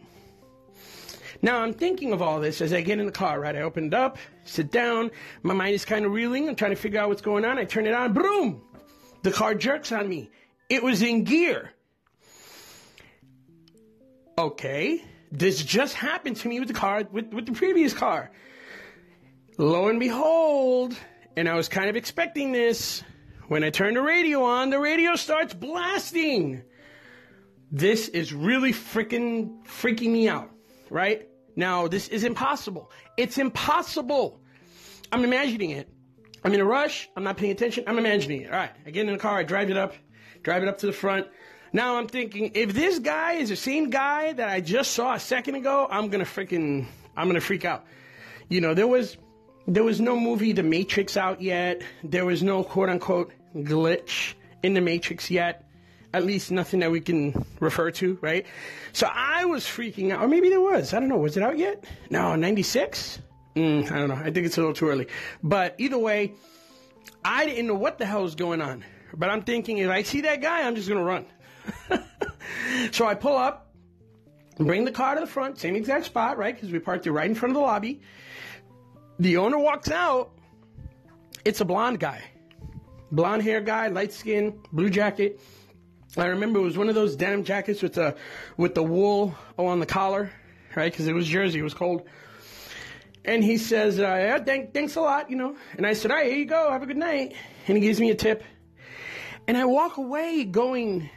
Now 1.42 1.60
I'm 1.60 1.72
thinking 1.72 2.12
of 2.12 2.22
all 2.22 2.40
this 2.40 2.60
as 2.60 2.72
I 2.72 2.80
get 2.80 2.98
in 2.98 3.06
the 3.06 3.12
car, 3.12 3.40
right? 3.40 3.56
I 3.56 3.62
open 3.62 3.86
it 3.86 3.94
up, 3.94 4.18
sit 4.44 4.70
down, 4.70 5.10
my 5.42 5.54
mind 5.54 5.74
is 5.74 5.84
kind 5.84 6.04
of 6.04 6.12
reeling, 6.12 6.48
I'm 6.48 6.56
trying 6.56 6.72
to 6.72 6.76
figure 6.76 7.00
out 7.00 7.08
what's 7.08 7.22
going 7.22 7.44
on. 7.44 7.58
I 7.58 7.64
turn 7.64 7.86
it 7.86 7.94
on, 7.94 8.12
boom! 8.12 8.62
The 9.22 9.32
car 9.32 9.54
jerks 9.54 9.92
on 9.92 10.08
me. 10.08 10.30
It 10.68 10.82
was 10.82 11.02
in 11.02 11.24
gear. 11.24 11.72
Okay, 14.36 15.02
this 15.30 15.62
just 15.62 15.94
happened 15.94 16.36
to 16.38 16.48
me 16.48 16.58
with 16.58 16.68
the 16.68 16.74
car, 16.74 17.04
with, 17.10 17.32
with 17.32 17.46
the 17.46 17.52
previous 17.52 17.92
car. 17.92 18.30
Lo 19.58 19.88
and 19.88 20.00
behold, 20.00 20.96
and 21.36 21.48
I 21.48 21.54
was 21.54 21.68
kind 21.68 21.88
of 21.88 21.96
expecting 21.96 22.52
this, 22.52 23.02
when 23.48 23.62
I 23.62 23.70
turn 23.70 23.94
the 23.94 24.02
radio 24.02 24.42
on, 24.42 24.70
the 24.70 24.78
radio 24.78 25.16
starts 25.16 25.54
blasting. 25.54 26.62
This 27.70 28.08
is 28.08 28.32
really 28.32 28.72
freaking 28.72 29.64
freaking 29.64 30.10
me 30.10 30.28
out, 30.28 30.50
right? 30.90 31.28
Now, 31.56 31.88
this 31.88 32.08
is 32.08 32.24
impossible. 32.24 32.90
It's 33.16 33.38
impossible. 33.38 34.40
I'm 35.12 35.24
imagining 35.24 35.70
it. 35.70 35.88
I'm 36.42 36.52
in 36.52 36.60
a 36.60 36.64
rush. 36.64 37.08
I'm 37.16 37.24
not 37.24 37.36
paying 37.36 37.52
attention. 37.52 37.84
I'm 37.86 37.98
imagining 37.98 38.42
it. 38.42 38.50
All 38.50 38.58
right. 38.58 38.72
I 38.86 38.90
get 38.90 39.06
in 39.06 39.12
the 39.12 39.18
car. 39.18 39.38
I 39.38 39.44
drive 39.44 39.70
it 39.70 39.76
up, 39.76 39.94
drive 40.42 40.62
it 40.62 40.68
up 40.68 40.78
to 40.78 40.86
the 40.86 40.92
front. 40.92 41.26
Now 41.72 41.96
I'm 41.96 42.06
thinking, 42.06 42.52
if 42.54 42.72
this 42.72 42.98
guy 42.98 43.34
is 43.34 43.48
the 43.48 43.56
same 43.56 43.90
guy 43.90 44.32
that 44.32 44.48
I 44.48 44.60
just 44.60 44.92
saw 44.92 45.14
a 45.14 45.20
second 45.20 45.56
ago, 45.56 45.88
I'm 45.90 46.08
gonna 46.08 46.24
freaking, 46.24 46.86
I'm 47.16 47.26
gonna 47.26 47.40
freak 47.40 47.64
out. 47.64 47.84
You 48.48 48.60
know, 48.60 48.74
there 48.74 48.86
was, 48.86 49.16
there 49.66 49.82
was 49.82 50.00
no 50.00 50.18
movie 50.18 50.52
The 50.52 50.62
Matrix 50.62 51.16
out 51.16 51.40
yet. 51.40 51.82
There 52.04 52.24
was 52.24 52.42
no 52.42 52.62
quote 52.62 52.90
unquote 52.90 53.32
glitch 53.56 54.34
in 54.62 54.74
The 54.74 54.80
Matrix 54.80 55.30
yet. 55.30 55.63
At 56.14 56.24
least 56.24 56.52
nothing 56.52 56.78
that 56.80 56.92
we 56.92 57.00
can 57.00 57.44
refer 57.58 57.90
to, 57.90 58.16
right? 58.20 58.46
So 58.92 59.08
I 59.12 59.44
was 59.46 59.64
freaking 59.64 60.12
out. 60.12 60.22
Or 60.22 60.28
maybe 60.28 60.48
there 60.48 60.60
was. 60.60 60.94
I 60.94 61.00
don't 61.00 61.08
know. 61.08 61.18
Was 61.18 61.36
it 61.36 61.42
out 61.42 61.58
yet? 61.58 61.84
No, 62.08 62.36
96? 62.36 63.18
Mm, 63.56 63.90
I 63.90 63.98
don't 63.98 64.08
know. 64.08 64.14
I 64.14 64.30
think 64.30 64.46
it's 64.46 64.56
a 64.56 64.60
little 64.60 64.74
too 64.74 64.88
early. 64.88 65.08
But 65.42 65.74
either 65.78 65.98
way, 65.98 66.34
I 67.24 67.46
didn't 67.46 67.66
know 67.66 67.74
what 67.74 67.98
the 67.98 68.06
hell 68.06 68.22
was 68.22 68.34
going 68.34 68.60
on, 68.60 68.84
but 69.12 69.30
I'm 69.30 69.42
thinking 69.42 69.78
if 69.78 69.90
I 69.90 70.02
see 70.02 70.20
that 70.22 70.40
guy, 70.40 70.62
I'm 70.62 70.76
just 70.76 70.88
gonna 70.88 71.02
run. 71.02 71.26
so 72.92 73.06
I 73.06 73.14
pull 73.14 73.36
up, 73.36 73.74
bring 74.58 74.84
the 74.84 74.92
car 74.92 75.14
to 75.14 75.20
the 75.20 75.26
front, 75.26 75.58
same 75.58 75.74
exact 75.74 76.06
spot, 76.06 76.36
right? 76.36 76.54
Because 76.54 76.70
we 76.70 76.78
parked 76.78 77.06
it 77.06 77.12
right 77.12 77.28
in 77.28 77.34
front 77.34 77.50
of 77.50 77.54
the 77.54 77.60
lobby. 77.66 78.02
The 79.18 79.36
owner 79.38 79.58
walks 79.58 79.90
out. 79.90 80.30
It's 81.44 81.60
a 81.60 81.64
blonde 81.64 82.00
guy, 82.00 82.22
blonde 83.10 83.42
hair 83.42 83.60
guy, 83.60 83.88
light 83.88 84.12
skin, 84.12 84.60
blue 84.72 84.90
jacket. 84.90 85.40
I 86.16 86.26
remember 86.26 86.60
it 86.60 86.62
was 86.62 86.78
one 86.78 86.88
of 86.88 86.94
those 86.94 87.16
denim 87.16 87.42
jackets 87.42 87.82
with 87.82 87.94
the 87.94 88.16
with 88.56 88.74
the 88.74 88.82
wool 88.84 89.34
on 89.58 89.80
the 89.80 89.86
collar, 89.86 90.30
right? 90.76 90.92
Because 90.92 91.08
it 91.08 91.12
was 91.12 91.26
Jersey, 91.26 91.58
it 91.58 91.62
was 91.62 91.74
cold. 91.74 92.06
And 93.24 93.42
he 93.42 93.56
says, 93.56 93.98
uh, 93.98 94.02
yeah, 94.02 94.38
thank, 94.38 94.74
thanks 94.74 94.96
a 94.96 95.00
lot, 95.00 95.30
you 95.30 95.36
know. 95.36 95.56
And 95.76 95.86
I 95.86 95.94
said, 95.94 96.10
all 96.10 96.18
right, 96.18 96.26
here 96.26 96.36
you 96.36 96.44
go, 96.44 96.70
have 96.70 96.82
a 96.82 96.86
good 96.86 96.98
night. 96.98 97.34
And 97.66 97.76
he 97.76 97.82
gives 97.82 97.98
me 97.98 98.10
a 98.10 98.14
tip. 98.14 98.44
And 99.48 99.56
I 99.56 99.64
walk 99.64 99.96
away 99.96 100.44
going, 100.44 101.08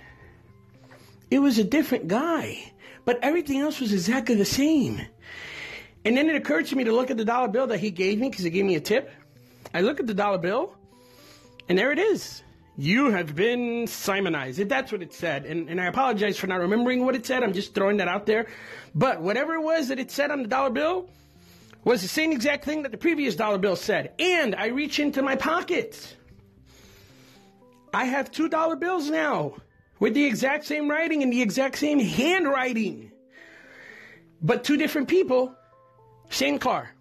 it 1.30 1.40
was 1.40 1.60
a 1.60 1.66
different 1.66 2.08
guy, 2.08 2.72
but 3.04 3.20
everything 3.22 3.60
else 3.60 3.82
was 3.82 3.92
exactly 3.92 4.36
the 4.36 4.46
same. 4.46 5.02
And 6.06 6.16
then 6.16 6.30
it 6.30 6.36
occurred 6.38 6.68
to 6.68 6.76
me 6.76 6.86
to 6.86 6.94
look 6.94 7.12
at 7.12 7.18
the 7.18 7.26
dollar 7.26 7.50
bill 7.50 7.68
that 7.68 7.80
he 7.80 7.92
gave 7.92 8.20
me 8.20 8.30
because 8.30 8.46
he 8.46 8.50
gave 8.50 8.66
me 8.66 8.76
a 8.76 8.80
tip. 8.80 9.12
I 9.74 9.82
look 9.82 10.00
at 10.00 10.08
the 10.08 10.14
dollar 10.14 10.38
bill, 10.38 10.74
and 11.68 11.78
there 11.78 11.92
it 11.92 12.00
is. 12.00 12.42
You 12.80 13.10
have 13.10 13.34
been 13.36 13.88
Simonized. 13.88 14.70
That's 14.70 14.92
what 14.92 15.02
it 15.02 15.12
said. 15.12 15.46
And, 15.46 15.68
and 15.68 15.82
I 15.82 15.86
apologize 15.86 16.38
for 16.38 16.46
not 16.46 16.60
remembering 16.60 17.04
what 17.04 17.16
it 17.16 17.26
said. 17.26 17.44
I'm 17.44 17.54
just 17.54 17.74
throwing 17.74 17.98
that 17.98 18.08
out 18.08 18.28
there. 18.28 18.46
But 18.94 19.20
whatever 19.20 19.56
it 19.56 19.62
was 19.62 19.88
that 19.88 20.00
it 20.00 20.12
said 20.12 20.30
on 20.30 20.44
the 20.44 20.48
dollar 20.48 20.70
bill 20.70 21.10
was 21.84 22.04
the 22.04 22.08
same 22.08 22.32
exact 22.32 22.66
thing 22.66 22.84
that 22.84 22.92
the 22.92 22.98
previous 22.98 23.36
dollar 23.36 23.58
bill 23.58 23.76
said. 23.76 24.14
And 24.20 24.54
I 24.54 24.68
reach 24.68 25.00
into 25.00 25.24
my 25.24 25.36
pocket. 25.36 26.16
I 27.92 28.06
have 28.06 28.32
two 28.32 28.48
dollar 28.48 28.76
bills 28.76 29.10
now 29.10 29.56
with 30.00 30.14
the 30.14 30.26
exact 30.26 30.66
same 30.66 30.88
writing 30.88 31.24
and 31.24 31.34
the 31.34 31.42
exact 31.42 31.80
same 31.80 32.00
handwriting. 32.00 33.12
But 34.40 34.64
two 34.64 34.78
different 34.78 35.08
people, 35.08 35.56
same 36.30 36.60
car. 36.60 36.92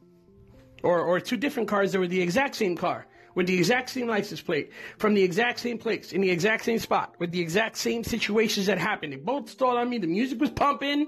Or, 0.82 1.00
or 1.00 1.20
two 1.20 1.36
different 1.36 1.68
cars 1.68 1.92
that 1.92 1.98
were 1.98 2.06
the 2.06 2.22
exact 2.22 2.54
same 2.54 2.76
car 2.76 3.06
with 3.36 3.46
the 3.46 3.56
exact 3.56 3.90
same 3.90 4.08
license 4.08 4.40
plate 4.40 4.72
from 4.98 5.14
the 5.14 5.22
exact 5.22 5.60
same 5.60 5.78
place 5.78 6.10
in 6.10 6.22
the 6.22 6.30
exact 6.30 6.64
same 6.64 6.80
spot 6.80 7.14
with 7.20 7.30
the 7.30 7.40
exact 7.40 7.76
same 7.76 8.02
situations 8.02 8.66
that 8.66 8.78
happened. 8.78 9.12
They 9.12 9.18
both 9.18 9.48
stalled 9.48 9.76
on 9.76 9.88
me. 9.88 9.98
The 9.98 10.08
music 10.08 10.40
was 10.40 10.50
pumping. 10.50 11.06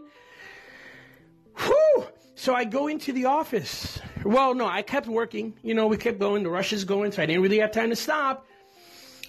Whew! 1.57 2.07
So 2.37 2.55
I 2.55 2.65
go 2.65 2.87
into 2.87 3.13
the 3.13 3.25
office. 3.25 3.99
Well, 4.25 4.55
no, 4.55 4.67
I 4.67 4.83
kept 4.83 5.09
working. 5.09 5.55
You 5.63 5.75
know, 5.75 5.89
we 5.89 5.97
kept 5.97 6.21
going. 6.21 6.45
The 6.45 6.51
rush 6.51 6.73
is 6.73 6.85
going, 6.85 7.11
so 7.11 7.23
I 7.23 7.27
didn't 7.27 7.43
really 7.43 7.59
have 7.59 7.73
time 7.73 7.91
to 7.91 7.97
stop. 7.97 8.47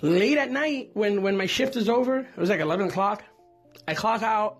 Late 0.01 0.38
at 0.38 0.51
night, 0.51 0.91
when, 0.94 1.24
when 1.24 1.36
my 1.36 1.48
shift 1.48 1.75
is 1.75 1.89
over, 1.89 2.20
it 2.20 2.38
was 2.38 2.50
like 2.50 2.60
11 2.60 2.89
o'clock. 2.89 3.24
I 3.88 3.96
clock 3.96 4.22
out. 4.22 4.60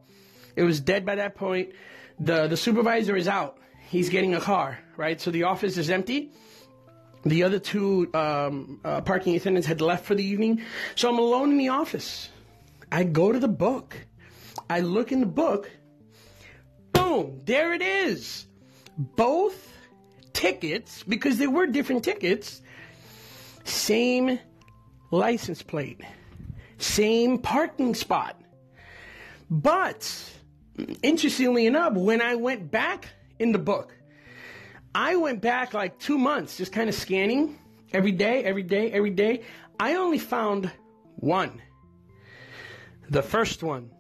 It 0.56 0.64
was 0.64 0.80
dead 0.80 1.06
by 1.06 1.16
that 1.16 1.36
point. 1.36 1.74
The, 2.20 2.48
the 2.48 2.58
supervisor 2.58 3.16
is 3.16 3.28
out. 3.28 3.58
He's 3.90 4.10
getting 4.10 4.34
a 4.34 4.42
car, 4.42 4.80
right? 4.98 5.20
So 5.22 5.30
the 5.30 5.44
office 5.44 5.78
is 5.78 5.90
empty. 5.90 6.32
The 7.24 7.44
other 7.44 7.60
two 7.60 8.10
um, 8.14 8.80
uh, 8.84 9.02
parking 9.02 9.36
attendants 9.36 9.68
had 9.68 9.82
left 9.82 10.06
for 10.06 10.16
the 10.16 10.24
evening. 10.24 10.62
So 10.96 11.10
I'm 11.10 11.20
alone 11.20 11.52
in 11.52 11.58
the 11.58 11.70
office. 11.70 12.30
I 12.92 13.04
go 13.04 13.32
to 13.32 13.40
the 13.40 13.48
book. 13.48 13.98
I 14.70 14.80
look 14.80 15.12
in 15.12 15.20
the 15.20 15.26
book. 15.26 15.70
Boom, 16.94 17.42
there 17.46 17.74
it 17.74 17.82
is. 17.82 18.46
Both 18.98 19.74
tickets, 20.34 21.04
because 21.04 21.38
they 21.38 21.48
were 21.48 21.68
different 21.68 22.04
tickets, 22.04 22.62
same 23.64 24.40
license 25.12 25.62
plate, 25.62 26.02
same 26.78 27.38
parking 27.40 27.96
spot. 27.96 28.40
But 29.50 30.32
interestingly 31.02 31.66
enough, 31.66 31.94
when 31.94 32.22
I 32.22 32.36
went 32.36 32.72
back 32.72 33.10
in 33.40 33.52
the 33.52 33.60
book, 33.60 33.96
I 34.94 35.16
went 35.16 35.42
back 35.42 35.74
like 35.74 36.00
two 36.00 36.18
months 36.18 36.58
just 36.58 36.72
kind 36.72 36.90
of 36.90 36.96
scanning 36.96 37.60
every 37.94 38.12
day, 38.12 38.44
every 38.44 38.64
day, 38.64 38.92
every 38.92 39.12
day. 39.12 39.44
I 39.80 39.96
only 39.96 40.20
found 40.20 40.72
one. 41.16 41.62
The 43.10 43.22
first 43.22 43.64
one 43.64 43.92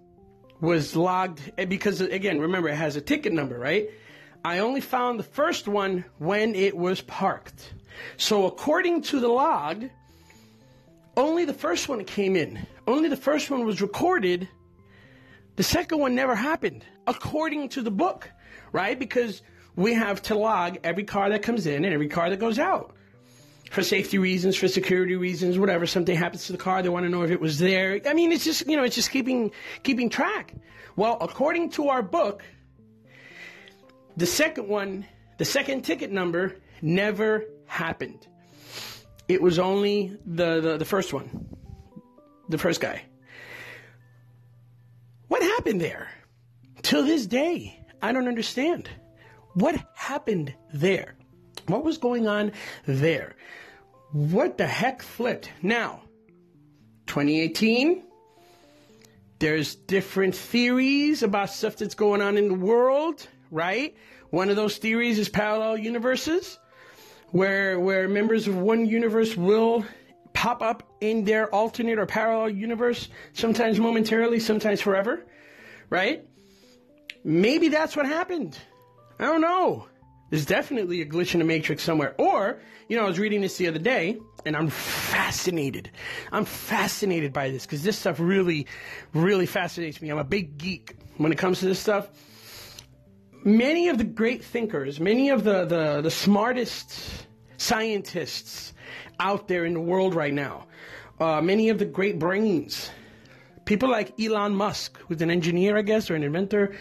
was 0.59 0.95
logged 0.95 1.51
eh, 1.57 1.65
because, 1.65 2.01
again, 2.01 2.39
remember, 2.39 2.69
it 2.69 2.75
has 2.75 2.95
a 2.95 3.01
ticket 3.01 3.33
number, 3.33 3.57
right? 3.57 3.89
I 4.43 4.59
only 4.59 4.81
found 4.81 5.19
the 5.19 5.23
first 5.23 5.67
one 5.67 6.05
when 6.17 6.55
it 6.55 6.75
was 6.75 7.01
parked. 7.01 7.73
So, 8.17 8.45
according 8.45 9.03
to 9.03 9.19
the 9.19 9.27
log, 9.27 9.85
only 11.17 11.45
the 11.45 11.53
first 11.53 11.89
one 11.89 12.03
came 12.05 12.35
in. 12.35 12.65
Only 12.87 13.09
the 13.09 13.17
first 13.17 13.51
one 13.51 13.65
was 13.65 13.81
recorded. 13.81 14.47
The 15.55 15.63
second 15.63 15.99
one 15.99 16.15
never 16.15 16.35
happened, 16.35 16.85
according 17.05 17.69
to 17.69 17.81
the 17.81 17.91
book, 17.91 18.29
right? 18.71 18.97
Because 18.97 19.41
we 19.75 19.93
have 19.93 20.21
to 20.23 20.35
log 20.35 20.77
every 20.83 21.03
car 21.03 21.29
that 21.29 21.41
comes 21.41 21.65
in 21.65 21.85
and 21.85 21.93
every 21.93 22.07
car 22.07 22.29
that 22.29 22.39
goes 22.39 22.59
out. 22.59 22.95
For 23.71 23.83
safety 23.83 24.17
reasons, 24.17 24.55
for 24.55 24.67
security 24.67 25.15
reasons, 25.15 25.59
whatever, 25.59 25.85
something 25.85 26.17
happens 26.17 26.47
to 26.47 26.51
the 26.51 26.57
car, 26.57 26.81
they 26.81 26.89
want 26.89 27.05
to 27.05 27.09
know 27.09 27.21
if 27.21 27.29
it 27.29 27.39
was 27.39 27.59
there. 27.59 28.01
I 28.05 28.13
mean, 28.13 28.31
it's 28.31 28.43
just, 28.43 28.67
you 28.67 28.75
know, 28.75 28.83
it's 28.83 28.95
just 28.95 29.11
keeping, 29.11 29.51
keeping 29.83 30.09
track. 30.09 30.55
Well, 30.95 31.17
according 31.21 31.69
to 31.71 31.89
our 31.89 32.01
book, 32.01 32.43
the 34.17 34.25
second 34.25 34.67
one, 34.67 35.05
the 35.37 35.45
second 35.45 35.83
ticket 35.83 36.11
number 36.11 36.55
never 36.81 37.45
happened. 37.67 38.27
It 39.27 39.41
was 39.41 39.59
only 39.59 40.17
the, 40.25 40.59
the, 40.59 40.77
the 40.77 40.85
first 40.85 41.13
one, 41.13 41.47
the 42.49 42.57
first 42.57 42.81
guy. 42.81 43.03
What 45.27 45.43
happened 45.43 45.79
there? 45.79 46.09
Till 46.81 47.05
this 47.05 47.27
day, 47.27 47.79
I 48.01 48.11
don't 48.11 48.27
understand. 48.27 48.89
What 49.53 49.83
happened 49.95 50.53
there? 50.73 51.15
What 51.67 51.83
was 51.83 51.97
going 51.97 52.27
on 52.27 52.51
there? 52.85 53.35
What 54.11 54.57
the 54.57 54.67
heck 54.67 55.01
flipped? 55.01 55.51
Now, 55.61 56.01
2018, 57.07 58.03
there's 59.39 59.75
different 59.75 60.35
theories 60.35 61.23
about 61.23 61.49
stuff 61.49 61.77
that's 61.77 61.95
going 61.95 62.21
on 62.21 62.37
in 62.37 62.47
the 62.47 62.53
world, 62.55 63.27
right? 63.51 63.95
One 64.29 64.49
of 64.49 64.55
those 64.55 64.77
theories 64.77 65.17
is 65.17 65.29
parallel 65.29 65.77
universes 65.77 66.59
where 67.31 67.79
where 67.79 68.07
members 68.07 68.47
of 68.47 68.57
one 68.57 68.85
universe 68.85 69.37
will 69.37 69.85
pop 70.33 70.61
up 70.61 70.83
in 71.01 71.23
their 71.25 71.53
alternate 71.53 71.99
or 71.99 72.05
parallel 72.05 72.49
universe, 72.49 73.09
sometimes 73.33 73.79
momentarily, 73.79 74.39
sometimes 74.39 74.81
forever, 74.81 75.25
right? 75.89 76.25
Maybe 77.23 77.67
that's 77.67 77.95
what 77.95 78.05
happened. 78.05 78.57
I 79.19 79.25
don't 79.25 79.41
know. 79.41 79.87
There's 80.29 80.45
definitely 80.45 81.01
a 81.01 81.05
glitch 81.05 81.33
in 81.33 81.39
the 81.39 81.45
matrix 81.45 81.83
somewhere. 81.83 82.15
Or, 82.17 82.61
you 82.87 82.97
know, 82.97 83.03
I 83.03 83.07
was 83.07 83.19
reading 83.19 83.41
this 83.41 83.57
the 83.57 83.67
other 83.67 83.79
day 83.79 84.17
and 84.45 84.55
I'm 84.55 84.69
fascinated. 84.69 85.89
I'm 86.31 86.45
fascinated 86.45 87.33
by 87.33 87.49
this 87.49 87.65
because 87.65 87.83
this 87.83 87.97
stuff 87.97 88.19
really, 88.19 88.67
really 89.13 89.47
fascinates 89.47 90.01
me. 90.01 90.09
I'm 90.09 90.19
a 90.19 90.23
big 90.23 90.57
geek 90.57 90.95
when 91.17 91.31
it 91.31 91.37
comes 91.37 91.59
to 91.59 91.65
this 91.65 91.79
stuff 91.79 92.09
many 93.43 93.89
of 93.89 93.97
the 93.97 94.03
great 94.03 94.43
thinkers, 94.43 94.99
many 94.99 95.29
of 95.29 95.43
the, 95.43 95.65
the, 95.65 96.01
the 96.01 96.11
smartest 96.11 97.27
scientists 97.57 98.73
out 99.19 99.47
there 99.47 99.65
in 99.65 99.73
the 99.73 99.79
world 99.79 100.15
right 100.15 100.33
now, 100.33 100.67
uh, 101.19 101.41
many 101.41 101.69
of 101.69 101.79
the 101.79 101.85
great 101.85 102.19
brains, 102.19 102.89
people 103.65 103.89
like 103.89 104.19
Elon 104.19 104.55
Musk, 104.55 104.97
who's 105.07 105.21
an 105.21 105.31
engineer, 105.31 105.77
I 105.77 105.81
guess, 105.81 106.09
or 106.09 106.15
an 106.15 106.23
inventor, 106.23 106.75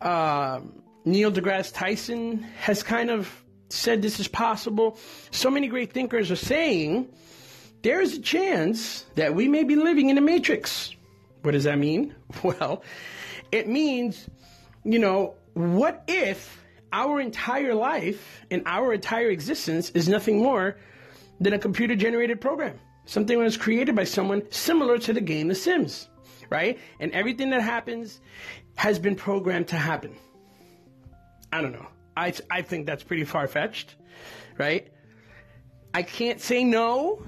uh, 0.00 0.60
Neil 1.06 1.30
deGrasse 1.30 1.72
Tyson 1.72 2.42
has 2.58 2.82
kind 2.82 3.10
of 3.10 3.32
said 3.68 4.02
this 4.02 4.18
is 4.18 4.26
possible. 4.26 4.98
So 5.30 5.50
many 5.50 5.68
great 5.68 5.92
thinkers 5.92 6.32
are 6.32 6.36
saying 6.36 7.08
there 7.82 8.00
is 8.00 8.14
a 8.14 8.20
chance 8.20 9.06
that 9.14 9.32
we 9.32 9.46
may 9.46 9.62
be 9.62 9.76
living 9.76 10.10
in 10.10 10.18
a 10.18 10.20
matrix. 10.20 10.96
What 11.42 11.52
does 11.52 11.64
that 11.64 11.78
mean? 11.78 12.14
Well, 12.42 12.82
it 13.52 13.68
means, 13.68 14.28
you 14.82 14.98
know, 14.98 15.36
what 15.54 16.02
if 16.08 16.60
our 16.92 17.20
entire 17.20 17.74
life 17.74 18.44
and 18.50 18.64
our 18.66 18.92
entire 18.92 19.30
existence 19.30 19.90
is 19.90 20.08
nothing 20.08 20.42
more 20.42 20.76
than 21.40 21.52
a 21.52 21.58
computer 21.58 21.94
generated 21.94 22.40
program? 22.40 22.80
Something 23.04 23.38
that 23.38 23.44
was 23.44 23.56
created 23.56 23.94
by 23.94 24.04
someone 24.04 24.42
similar 24.50 24.98
to 24.98 25.12
the 25.12 25.20
game 25.20 25.46
The 25.46 25.54
Sims, 25.54 26.08
right? 26.50 26.80
And 26.98 27.12
everything 27.12 27.50
that 27.50 27.62
happens 27.62 28.20
has 28.74 28.98
been 28.98 29.14
programmed 29.14 29.68
to 29.68 29.76
happen. 29.76 30.16
I 31.52 31.60
don't 31.60 31.72
know. 31.72 31.86
I, 32.16 32.32
I 32.50 32.62
think 32.62 32.86
that's 32.86 33.02
pretty 33.02 33.24
far 33.24 33.46
fetched, 33.46 33.96
right? 34.58 34.88
I 35.94 36.02
can't 36.02 36.40
say 36.40 36.64
no. 36.64 37.22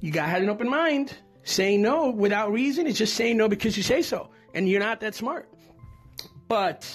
You 0.00 0.10
gotta 0.12 0.30
have 0.30 0.42
an 0.42 0.48
open 0.48 0.68
mind. 0.68 1.16
Saying 1.42 1.82
no 1.82 2.10
without 2.10 2.52
reason 2.52 2.86
is 2.86 2.98
just 2.98 3.14
saying 3.14 3.36
no 3.36 3.48
because 3.48 3.76
you 3.76 3.82
say 3.82 4.02
so. 4.02 4.30
And 4.54 4.68
you're 4.68 4.80
not 4.80 5.00
that 5.00 5.14
smart. 5.14 5.48
But 6.48 6.88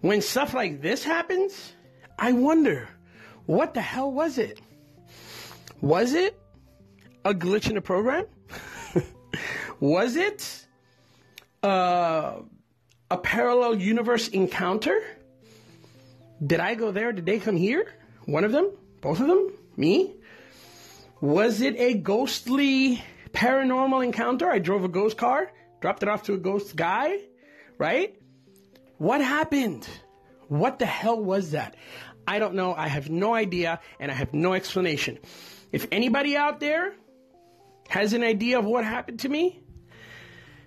when 0.00 0.20
stuff 0.20 0.54
like 0.54 0.80
this 0.80 1.04
happens, 1.04 1.72
I 2.18 2.32
wonder, 2.32 2.88
what 3.46 3.74
the 3.74 3.80
hell 3.80 4.10
was 4.10 4.38
it? 4.38 4.60
Was 5.80 6.14
it 6.14 6.38
a 7.24 7.34
glitch 7.34 7.68
in 7.68 7.74
the 7.74 7.80
program? 7.80 8.26
Was 9.80 10.16
it 10.16 10.66
uh, 11.62 12.36
a 13.10 13.18
parallel 13.18 13.76
universe 13.76 14.28
encounter? 14.28 15.02
Did 16.44 16.60
I 16.60 16.74
go 16.74 16.90
there? 16.90 17.12
Did 17.12 17.26
they 17.26 17.38
come 17.38 17.56
here? 17.56 17.92
One 18.26 18.44
of 18.44 18.52
them? 18.52 18.70
Both 19.00 19.20
of 19.20 19.26
them? 19.26 19.52
Me? 19.76 20.14
Was 21.20 21.60
it 21.60 21.76
a 21.76 21.94
ghostly 21.94 23.02
paranormal 23.32 24.04
encounter? 24.04 24.50
I 24.50 24.58
drove 24.58 24.84
a 24.84 24.88
ghost 24.88 25.16
car, 25.16 25.50
dropped 25.80 26.02
it 26.02 26.08
off 26.08 26.24
to 26.24 26.34
a 26.34 26.38
ghost 26.38 26.76
guy, 26.76 27.18
right? 27.78 28.14
What 28.98 29.20
happened? 29.20 29.88
What 30.48 30.78
the 30.78 30.86
hell 30.86 31.22
was 31.22 31.52
that? 31.52 31.76
I 32.26 32.38
don't 32.38 32.54
know. 32.54 32.74
I 32.74 32.88
have 32.88 33.10
no 33.10 33.34
idea 33.34 33.80
and 34.00 34.10
I 34.10 34.14
have 34.14 34.32
no 34.32 34.54
explanation. 34.54 35.18
If 35.72 35.86
anybody 35.90 36.36
out 36.36 36.60
there 36.60 36.94
has 37.88 38.12
an 38.12 38.22
idea 38.22 38.58
of 38.58 38.64
what 38.64 38.84
happened 38.84 39.20
to 39.20 39.28
me, 39.28 39.60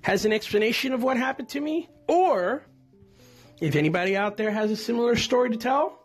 has 0.02 0.26
an 0.26 0.34
explanation 0.34 0.94
of 0.94 1.04
what 1.04 1.18
happened 1.18 1.50
to 1.50 1.60
me, 1.60 1.90
or 2.08 2.67
if 3.60 3.76
anybody 3.76 4.16
out 4.16 4.38
there 4.38 4.52
has 4.52 4.72
a 4.72 4.76
similar 4.76 5.16
story 5.16 5.50
to 5.50 5.58
tell, 5.58 6.00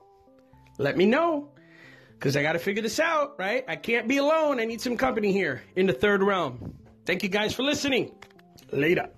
let 0.79 0.97
me 0.97 1.07
know. 1.07 1.49
Because 2.13 2.37
I 2.37 2.43
got 2.43 2.53
to 2.53 2.59
figure 2.59 2.83
this 2.83 3.01
out, 3.01 3.35
right? 3.39 3.65
I 3.67 3.77
can't 3.77 4.07
be 4.07 4.19
alone. 4.19 4.61
I 4.61 4.65
need 4.65 4.81
some 4.81 4.97
company 4.97 5.33
here 5.33 5.63
in 5.75 5.87
the 5.87 5.93
third 5.93 6.23
realm. 6.23 6.75
Thank 7.05 7.23
you 7.23 7.29
guys 7.29 7.53
for 7.53 7.65
listening. 7.65 8.15
Later. 8.71 9.11